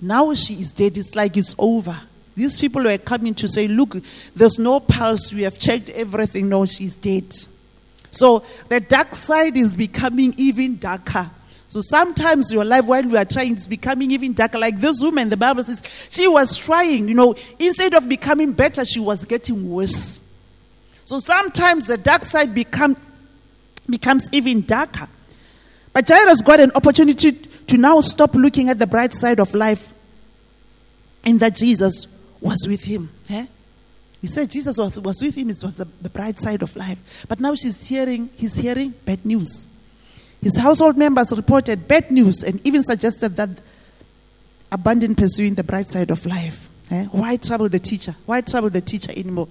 [0.00, 0.98] now she is dead.
[0.98, 2.00] It's like it's over.
[2.34, 3.98] These people were coming to say, Look,
[4.34, 5.32] there's no pulse.
[5.32, 6.48] We have checked everything.
[6.48, 7.32] No, she's dead.
[8.10, 11.30] So the dark side is becoming even darker.
[11.70, 14.58] So sometimes your life, while you are trying, is becoming even darker.
[14.58, 18.84] Like this woman, the Bible says, she was trying, you know, instead of becoming better,
[18.84, 20.20] she was getting worse.
[21.04, 22.96] So sometimes the dark side become,
[23.88, 25.08] becomes even darker.
[25.92, 29.94] But Jairus got an opportunity to now stop looking at the bright side of life
[31.24, 32.08] and that Jesus
[32.40, 33.10] was with him.
[33.28, 33.46] Eh?
[34.20, 37.24] He said Jesus was, was with him, it was the, the bright side of life.
[37.28, 39.68] But now she's hearing, he's hearing bad news.
[40.42, 43.50] His household members reported bad news and even suggested that
[44.72, 46.70] abandon pursuing the bright side of life.
[46.90, 47.04] Eh?
[47.10, 48.16] Why trouble the teacher?
[48.26, 49.48] Why trouble the teacher anymore?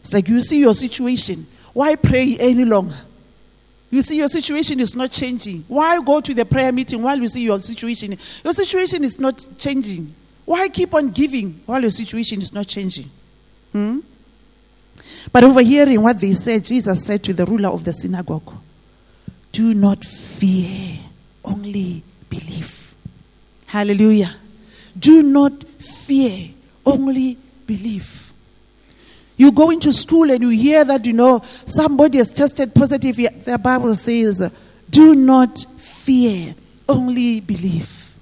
[0.00, 1.46] It's like you see your situation.
[1.72, 2.96] Why pray any longer?
[3.90, 5.66] You see your situation is not changing.
[5.68, 8.16] Why go to the prayer meeting while you see your situation?
[8.42, 10.14] Your situation is not changing.
[10.46, 13.10] Why keep on giving while your situation is not changing?
[13.70, 14.00] Hmm?
[15.30, 18.52] But overhearing what they said, Jesus said to the ruler of the synagogue,
[19.52, 20.98] Do not fear,
[21.44, 22.94] only believe.
[23.66, 24.34] Hallelujah.
[24.98, 26.50] Do not fear,
[26.84, 27.36] only
[27.66, 28.32] believe.
[29.36, 33.16] You go into school and you hear that, you know, somebody has tested positive.
[33.16, 34.52] The Bible says,
[34.90, 36.54] do not fear,
[36.88, 38.16] only believe.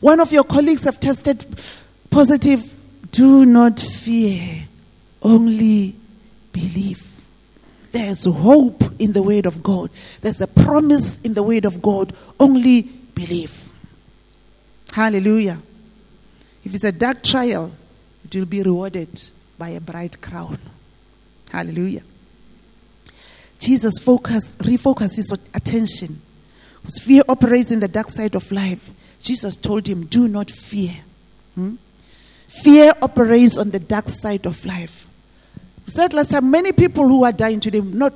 [0.00, 1.44] One of your colleagues have tested
[2.10, 2.76] positive.
[3.10, 4.64] Do not fear,
[5.22, 5.96] only
[6.52, 7.13] believe.
[7.94, 9.88] There's hope in the word of God.
[10.20, 12.12] There's a promise in the word of God.
[12.40, 13.72] Only believe.
[14.92, 15.62] Hallelujah.
[16.64, 17.70] If it's a dark trial,
[18.24, 20.58] it will be rewarded by a bright crown.
[21.52, 22.02] Hallelujah.
[23.60, 26.20] Jesus focus, refocuses attention.
[27.00, 28.90] Fear operates in the dark side of life.
[29.20, 30.96] Jesus told him, Do not fear.
[31.54, 31.76] Hmm?
[32.48, 35.06] Fear operates on the dark side of life.
[35.86, 38.12] Said last time, many people who are dying today, not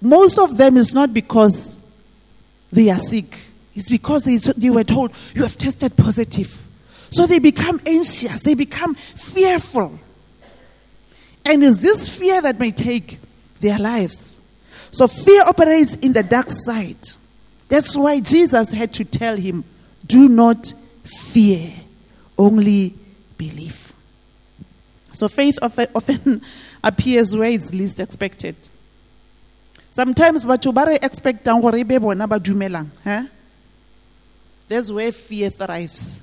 [0.00, 1.82] most of them is not because
[2.70, 3.38] they are sick.
[3.74, 6.62] It's because they, they were told, You have tested positive.
[7.10, 9.98] So they become anxious, they become fearful.
[11.44, 13.18] And it's this fear that may take
[13.60, 14.40] their lives.
[14.90, 16.98] So fear operates in the dark side.
[17.68, 19.64] That's why Jesus had to tell him,
[20.06, 20.72] Do not
[21.04, 21.72] fear,
[22.36, 22.94] only
[23.36, 23.85] believe.
[25.16, 26.42] So faith often,
[26.84, 28.54] appears where it's least expected.
[29.88, 33.26] Sometimes batho ba re expectang gore e be bona ba dumelang, eh?
[34.68, 36.20] That's where fear thrives.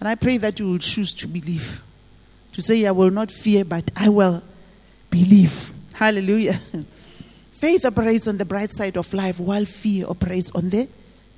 [0.00, 1.80] And I pray that you will choose to believe.
[2.54, 4.42] To say, I will not fear, but I will
[5.10, 5.70] believe.
[5.94, 6.58] Hallelujah.
[7.52, 10.88] Faith operates on the bright side of life, while fear operates on the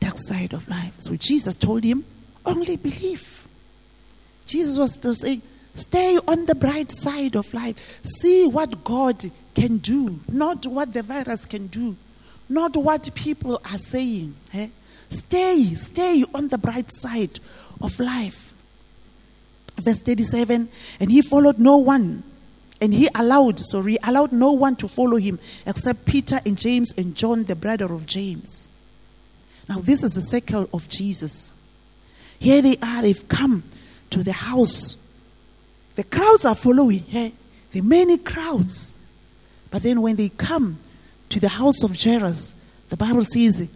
[0.01, 0.95] dark side of life.
[0.97, 2.07] So Jesus told him,
[2.47, 3.44] only believe.
[4.55, 5.41] Jesus was to say,
[5.75, 8.01] stay on the bright side of life.
[8.05, 11.97] See what God can do, not what the virus can do,
[12.49, 14.37] not what people are saying.
[14.53, 14.69] eh?
[15.09, 17.41] Stay, stay on the bright side
[17.83, 18.55] of life.
[19.81, 20.69] Verse 37
[21.01, 22.23] And he followed no one,
[22.81, 27.17] and he allowed, sorry, allowed no one to follow him except Peter and James and
[27.17, 28.69] John, the brother of James.
[29.69, 31.53] Now, this is the circle of Jesus.
[32.39, 33.65] Here they are, they've come
[34.11, 34.97] to the house.
[35.97, 37.31] The crowds are following, eh?
[37.71, 38.99] the many crowds.
[39.71, 40.79] But then when they come
[41.31, 42.55] to the house of Jairus,
[42.89, 43.69] the Bible says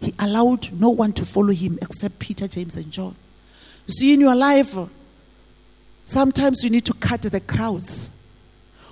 [0.00, 3.16] he allowed no one to follow him except Peter, James, and John.
[3.86, 4.76] You see, in your life,
[6.04, 8.10] sometimes you need to cut the crowds.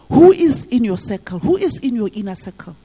[0.09, 1.39] Who is in your circle?
[1.39, 2.77] Who is in your inner circle?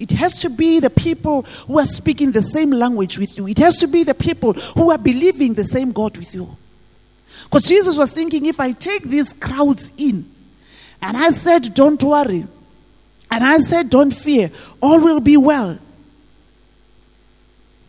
[0.00, 3.46] It has to be the people who are speaking the same language with you.
[3.46, 6.56] It has to be the people who are believing the same God with you.
[7.44, 10.30] Because Jesus was thinking, if I take these crowds in,
[11.00, 12.46] and I said, don't worry,
[13.30, 15.78] and I said, don't fear, all will be well.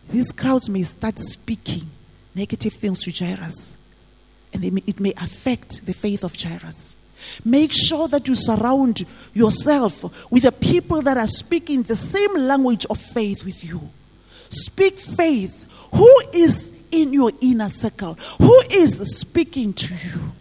[0.08, 1.90] These crowds may start speaking
[2.34, 3.76] negative things to Jairus,
[4.52, 6.96] and it may affect the faith of Jairus.
[7.44, 12.84] Make sure that you surround yourself with the people that are speaking the same language
[12.90, 13.90] of faith with you.
[14.50, 15.66] Speak faith.
[15.94, 18.14] Who is in your inner circle?
[18.38, 20.32] Who is speaking to you?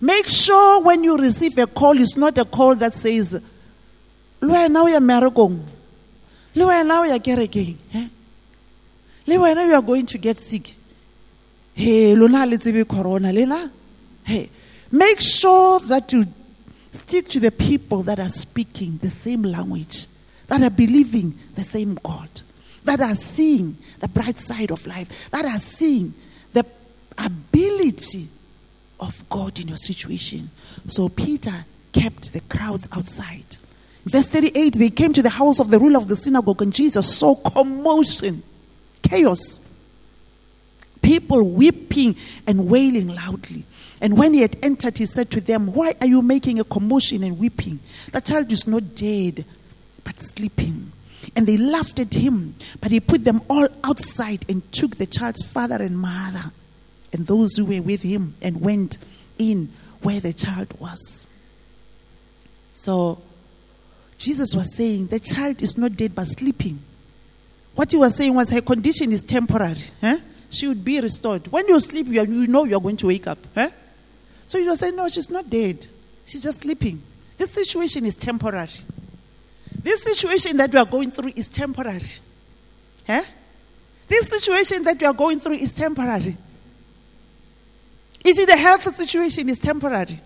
[0.00, 3.40] Make sure when you receive a call, it's not a call that says,
[4.40, 5.62] Le wena o ya mmerekong.
[6.54, 7.76] Le wena o ya kerekeng.
[7.94, 8.08] Eh?
[9.26, 10.74] Le wena you are going to get sick.
[11.74, 12.46] Hey, lona
[12.86, 13.70] corona lena.
[14.24, 14.50] Hey,
[14.90, 16.26] make sure that you
[16.90, 20.06] stick to the people that are speaking the same language,
[20.46, 22.28] that are believing the same God,
[22.86, 26.14] that are seeing the bright side of life, that are seeing
[26.52, 26.64] the
[27.18, 28.28] ability
[29.00, 30.50] of God in your situation.
[30.86, 33.56] So Peter kept the crowds outside.
[34.04, 37.16] Verse 38 they came to the house of the ruler of the synagogue, and Jesus
[37.16, 38.42] saw commotion,
[39.02, 39.60] chaos,
[41.02, 43.64] people weeping and wailing loudly.
[44.00, 47.22] And when he had entered, he said to them, Why are you making a commotion
[47.22, 47.80] and weeping?
[48.12, 49.44] The child is not dead,
[50.04, 50.92] but sleeping.
[51.34, 55.42] And they laughed at him, but he put them all outside and took the child's
[55.50, 56.52] father and mother
[57.12, 58.98] and those who were with him and went
[59.38, 61.26] in where the child was.
[62.72, 63.20] So
[64.18, 66.80] Jesus was saying, The child is not dead, but sleeping.
[67.74, 69.80] What he was saying was her condition is temporary.
[70.02, 70.18] eh?
[70.50, 71.48] She would be restored.
[71.48, 73.38] When you sleep, you, are- you know you are going to wake up.
[73.56, 73.70] eh?
[74.46, 75.86] So he was saying, No, she's not dead.
[76.24, 77.02] She's just sleeping.
[77.36, 78.68] This situation is temporary.
[79.86, 82.00] This situation that we are going through is temporary.
[83.06, 83.24] Eh?
[84.08, 86.36] This situation that we are going through is temporary.
[88.24, 90.20] Is it a health situation is temporary?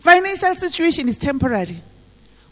[0.00, 1.78] Financial situation is temporary.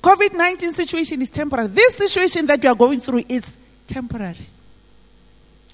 [0.02, 1.68] COVID 19 situation is temporary.
[1.68, 4.36] This situation that we are going through is temporary.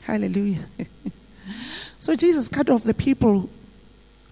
[0.03, 0.69] Hallelujah.
[1.99, 3.51] so Jesus cut off the people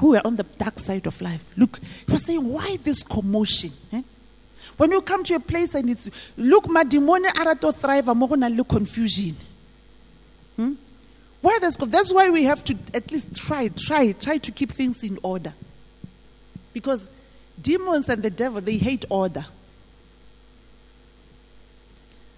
[0.01, 1.45] who were on the dark side of life.
[1.57, 3.73] Look, he was saying, why this commotion?
[3.93, 4.03] eh?
[4.79, 9.37] When you come to a place and it's, look, my madimone arato thrive, amogonale confusion.
[10.55, 10.75] Hmm?
[11.41, 15.03] Where there's, that's why we have to at least try, try, try to keep things
[15.03, 15.53] in order.
[16.73, 17.11] Because
[17.61, 19.45] demons and the devil, they hate order.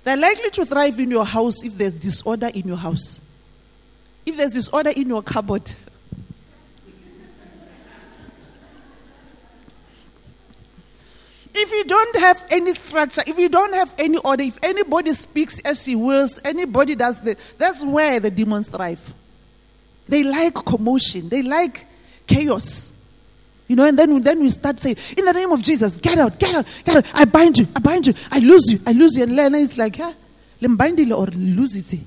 [0.05, 3.21] They're likely to thrive in your house if there's disorder in your house.
[4.25, 5.71] If there's disorder in your cupboard.
[11.53, 15.59] If you don't have any structure, if you don't have any order, if anybody speaks
[15.61, 19.15] as he wills, anybody does the, that's where the demons thrive.
[20.07, 21.87] They like commotion, they like
[22.27, 22.93] chaos.
[23.67, 26.39] You know, and then, then we start saying, In the name of Jesus, get out,
[26.39, 27.07] get out, get out.
[27.15, 29.23] I bind you, I bind you, I lose you, I lose you.
[29.23, 30.13] And then it's like, huh?
[30.61, 32.01] Lembindile or lose it.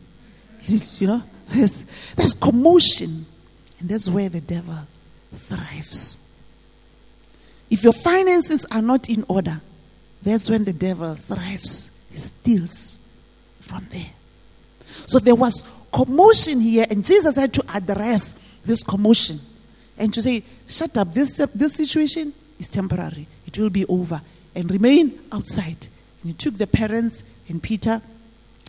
[1.00, 1.84] You know, there's,
[2.16, 3.26] there's commotion.
[3.80, 4.76] And that's where the devil
[5.36, 6.18] thrives.
[7.74, 9.60] If your finances are not in order,
[10.22, 11.90] that's when the devil thrives.
[12.12, 13.00] He steals
[13.62, 14.12] from there.
[15.08, 19.40] So there was commotion here, and Jesus had to address this commotion.
[19.98, 24.22] and to say, shut up, this, this situation is temporary, it will be over,
[24.54, 25.88] and remain outside.
[26.22, 28.04] And he took the parents and Peter,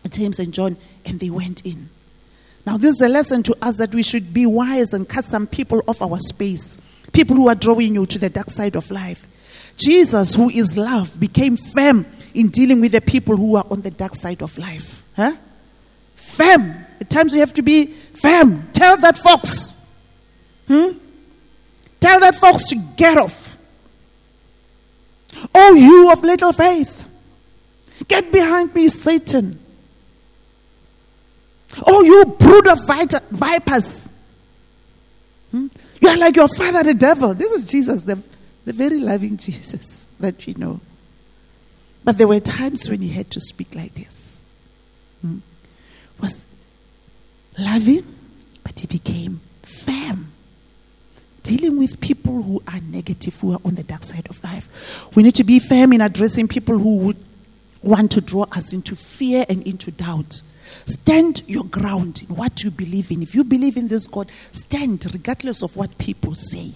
[0.09, 1.91] James, and John, and they went in.
[2.65, 5.47] Now, this is a lesson to us that we should be wise and cut some
[5.47, 6.79] people off our space,
[7.15, 9.27] people who are drawing you to the dark side of life.
[9.77, 12.05] Jesus, who is love, became firm
[12.35, 15.05] in dealing with the people who are on the dark side of life.
[15.17, 15.33] Huh?
[16.15, 16.75] Firm.
[17.01, 18.69] At times you have to be firm.
[18.73, 19.73] Tell that fox.
[20.69, 20.99] Hmm?
[22.01, 23.57] Tell that fox to get off.
[25.55, 27.09] Oh, you of little faith.
[28.09, 29.59] Get behind me, Satan.
[31.87, 32.79] Oh, you brood of
[33.31, 34.09] vipers.
[35.51, 35.67] Hmm?
[36.01, 37.35] You are like your father, the devil.
[37.35, 38.21] This is Jesus, the,
[38.65, 40.81] the very loving Jesus that we know.
[42.05, 44.43] But there were times when he had to speak like this.
[45.23, 45.39] Hmm?
[46.21, 46.47] Was
[47.59, 48.05] loving,
[48.63, 50.33] but he became firm.
[51.43, 55.15] Dealing with people who are negative, who are on the dark side of life.
[55.15, 57.17] We need to be firm in addressing people who would
[57.83, 60.43] want to draw us into fear and into doubt.
[60.87, 63.23] Stand your ground in what you believe in.
[63.23, 66.73] If you believe in this God, stand regardless of what people say.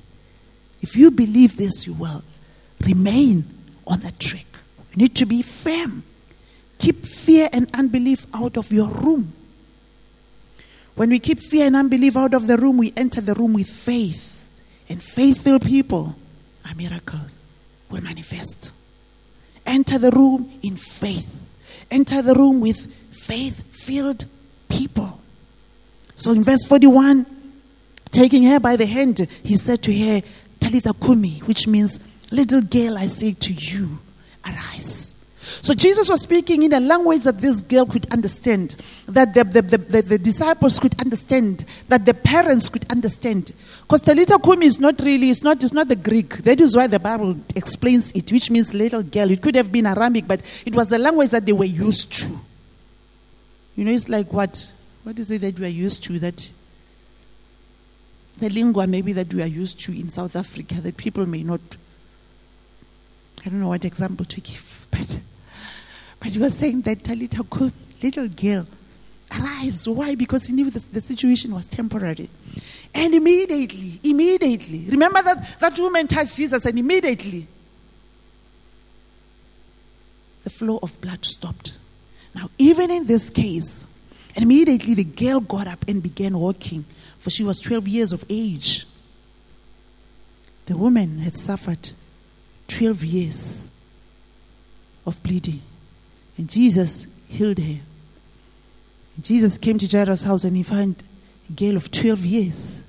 [0.80, 2.22] If you believe this, you will
[2.84, 3.44] remain
[3.86, 4.46] on the track.
[4.92, 6.04] You need to be firm.
[6.78, 9.32] Keep fear and unbelief out of your room.
[10.94, 13.68] When we keep fear and unbelief out of the room, we enter the room with
[13.68, 14.48] faith.
[14.88, 16.16] And faithful people,
[16.70, 17.20] a miracle
[17.90, 18.72] will manifest.
[19.66, 21.54] Enter the room in faith.
[21.90, 22.92] Enter the room with
[23.28, 24.24] faith filled
[24.68, 25.20] people.
[26.14, 27.26] So in verse 41,
[28.10, 30.22] taking her by the hand, he said to her,
[30.58, 32.00] Talitha Kumi, which means,
[32.30, 33.98] Little girl, I say to you,
[34.44, 35.14] arise.
[35.40, 38.76] So Jesus was speaking in a language that this girl could understand,
[39.06, 43.52] that the, the, the, the, disciples could understand, that the parents could understand.
[43.82, 46.36] Because Talitha Kumi is not really, it's not, it's not the Greek.
[46.38, 49.30] That is why the Bible explains it, which means little girl.
[49.30, 52.38] It could have been Aramaic, but it was the language that they were used to.
[53.78, 54.72] You know, it's like what?
[55.04, 56.50] What is it that we are used to that
[58.38, 61.60] the lingua maybe that we are used to in South Africa that people may not
[63.46, 65.20] I don't know what example to give, but
[66.18, 67.72] but he was saying that Talitha Kum,
[68.02, 68.66] little girl,
[69.38, 69.88] arise.
[69.88, 70.16] Why?
[70.16, 72.28] Because he knew the, the situation was temporary.
[72.92, 77.46] And immediately, immediately, remember that that woman touched Jesus, and immediately
[80.42, 81.77] the flow of blood stopped.
[82.38, 83.84] Now, even in this case,
[84.36, 86.84] immediately the girl got up and began walking,
[87.18, 88.86] for she was 12 years of age.
[90.66, 91.90] The woman had suffered
[92.68, 93.70] 12 years
[95.04, 95.62] of bleeding.
[96.36, 97.80] And Jesus healed her.
[99.20, 101.02] Jesus came to Jairus' house and he found
[101.48, 102.84] a girl of 12 years.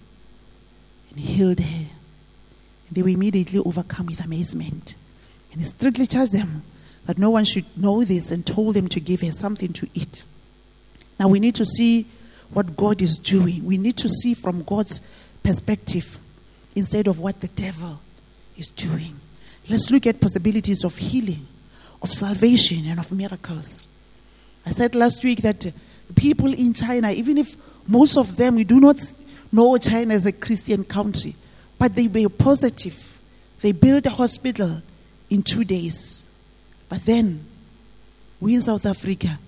[1.10, 1.86] And he healed her.
[2.88, 4.93] And they were immediately overcome with amazement.
[5.52, 6.62] And he strictly charged them
[7.10, 10.24] that no one should know this and told them to give her something to eat.
[11.20, 12.05] Now we need to see
[12.53, 13.66] what God is doing.
[13.66, 15.01] We need to see from God's
[15.41, 16.20] perspective
[16.76, 17.99] instead of what the devil
[18.57, 19.20] is doing.
[19.72, 21.47] Let's look at possibilities of healing,
[22.03, 23.80] of salvation, and of miracles.
[24.64, 25.66] I said last week that
[26.16, 27.57] people in China, even if
[27.88, 28.99] most of them, we do not
[29.51, 31.36] know China as a Christian country,
[31.80, 33.20] but they were positive.
[33.62, 34.84] They built a hospital
[35.32, 36.28] in two days.
[36.90, 37.46] But then,
[38.40, 39.40] we in South Africa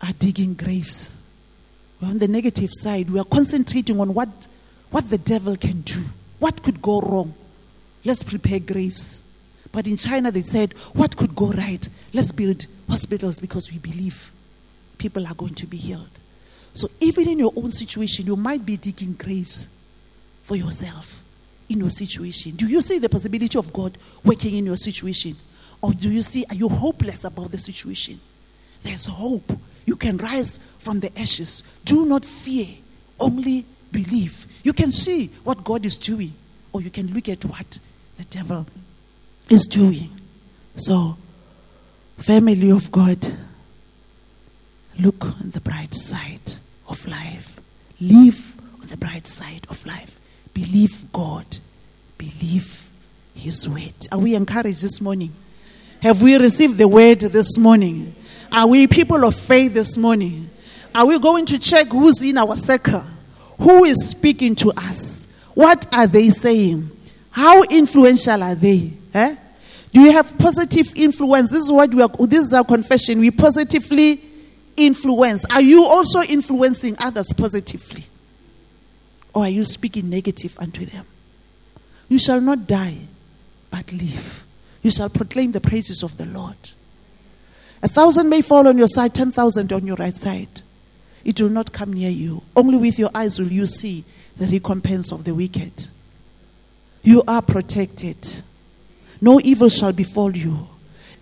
[0.00, 1.14] are digging graves.
[2.00, 3.10] We're on the negative side.
[3.10, 4.28] We are concentrating on what,
[4.90, 6.00] what the devil can do,
[6.38, 7.34] what could go wrong.
[8.04, 9.24] Let's prepare graves.
[9.72, 11.86] But in China, they said, What could go right?
[12.12, 14.30] Let's build hospitals because we believe
[14.96, 16.08] people are going to be healed.
[16.72, 19.68] So, even in your own situation, you might be digging graves
[20.44, 21.22] for yourself
[21.68, 22.52] in your situation.
[22.52, 25.36] Do you see the possibility of God working in your situation?
[25.80, 28.20] Or do you see, are you hopeless about the situation?
[28.82, 29.52] There's hope.
[29.86, 31.62] You can rise from the ashes.
[31.84, 32.66] Do not fear,
[33.18, 34.46] only believe.
[34.62, 36.34] You can see what God is doing,
[36.72, 37.78] or you can look at what
[38.16, 38.66] the devil
[39.48, 40.10] is doing.
[40.76, 41.16] So,
[42.18, 43.34] family of God,
[44.98, 46.54] look on the bright side
[46.88, 47.60] of life.
[48.00, 50.20] Live on the bright side of life.
[50.54, 51.58] Believe God.
[52.16, 52.90] Believe
[53.34, 53.94] His word.
[54.12, 55.32] Are we encouraged this morning?
[56.00, 58.14] Have we received the word this morning?
[58.52, 60.48] Are we people of faith this morning?
[60.94, 63.04] Are we going to check who's in our circle?
[63.60, 65.26] Who is speaking to us?
[65.54, 66.90] What are they saying?
[67.30, 68.92] How influential are they?
[69.12, 69.36] Eh?
[69.92, 71.50] Do you have positive influence?
[71.50, 73.18] This is what we are, this is our confession.
[73.18, 74.22] We positively
[74.76, 75.44] influence.
[75.50, 78.04] Are you also influencing others positively?
[79.34, 81.06] Or are you speaking negative unto them?
[82.08, 82.98] You shall not die,
[83.70, 84.44] but live.
[84.82, 86.56] You shall proclaim the praises of the Lord.
[87.82, 90.62] A thousand may fall on your side, ten thousand on your right side.
[91.24, 92.42] It will not come near you.
[92.56, 94.04] Only with your eyes will you see
[94.36, 95.88] the recompense of the wicked.
[97.02, 98.42] You are protected.
[99.20, 100.68] No evil shall befall you.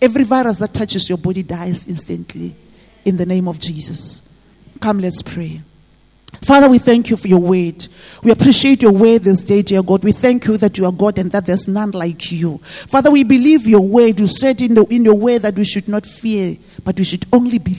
[0.00, 2.54] Every virus that touches your body dies instantly
[3.04, 4.22] in the name of Jesus.
[4.80, 5.62] Come, let's pray.
[6.43, 7.87] Father, we thank you for your word.
[8.22, 10.05] We appreciate your word this day, dear God.
[10.05, 12.59] We thank you that you are God and that there's none like you.
[12.59, 14.18] Father, we believe your word.
[14.18, 17.26] You said in, the, in your word that we should not fear, but we should
[17.32, 17.74] only believe.